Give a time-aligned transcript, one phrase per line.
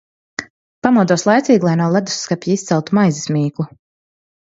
[0.85, 3.67] Pamodos laicīgi, lai no ledusskapja izceltu maizes mīklu.